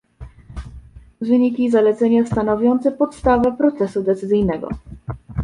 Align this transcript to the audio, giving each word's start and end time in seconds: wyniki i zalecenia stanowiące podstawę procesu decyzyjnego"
wyniki 1.21 1.63
i 1.65 1.71
zalecenia 1.71 2.25
stanowiące 2.25 2.91
podstawę 2.91 3.51
procesu 3.57 4.03
decyzyjnego" 4.03 4.69